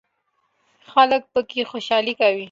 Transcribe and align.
خلک 0.91 1.21
پکې 1.33 1.61
خوشحالي 1.71 2.13
کوي. 2.19 2.39